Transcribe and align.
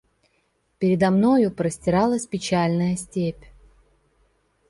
Передо 0.79 1.11
мною 1.11 1.51
простиралась 1.51 2.25
печальная 2.25 2.95
степь. 2.97 3.45